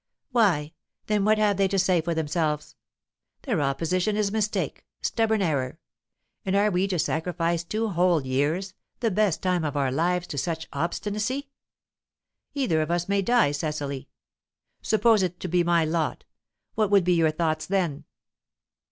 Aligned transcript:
"Why, 0.31 0.73
then 1.05 1.25
what 1.25 1.37
have 1.37 1.57
they 1.57 1.67
to 1.67 1.77
say 1.77 2.01
for 2.01 2.15
themselves? 2.15 2.75
Their 3.43 3.61
opposition 3.61 4.17
is 4.17 4.31
mistake, 4.31 4.83
stubborn 5.03 5.43
error. 5.43 5.77
And 6.43 6.55
are 6.55 6.71
we 6.71 6.87
to 6.87 6.97
sacrifice 6.97 7.63
two 7.63 7.89
whole 7.89 8.25
years, 8.25 8.73
the 9.01 9.11
best 9.11 9.43
time 9.43 9.63
of 9.63 9.77
our 9.77 9.91
lives, 9.91 10.25
to 10.29 10.39
such 10.39 10.67
obstinacy? 10.73 11.51
Either 12.55 12.81
of 12.81 12.89
us 12.89 13.07
may 13.07 13.21
die, 13.21 13.51
Cecily. 13.51 14.09
Suppose 14.81 15.21
it 15.21 15.39
to 15.39 15.47
be 15.47 15.63
my 15.63 15.85
lot, 15.85 16.23
what 16.73 16.89
would 16.89 17.03
be 17.03 17.13
your 17.13 17.29
thoughts 17.29 17.67
then?" 17.67 18.05